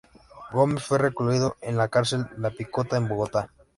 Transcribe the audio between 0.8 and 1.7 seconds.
fue recluido